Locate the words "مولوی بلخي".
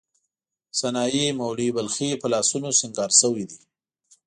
1.39-2.09